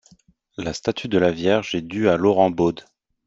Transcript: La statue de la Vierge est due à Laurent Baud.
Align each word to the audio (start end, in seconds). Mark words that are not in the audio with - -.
La 0.57 0.73
statue 0.73 1.09
de 1.09 1.19
la 1.19 1.29
Vierge 1.29 1.75
est 1.75 1.83
due 1.83 2.09
à 2.09 2.17
Laurent 2.17 2.49
Baud. 2.49 2.73